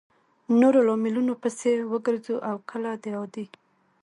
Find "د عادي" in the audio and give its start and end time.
3.03-3.45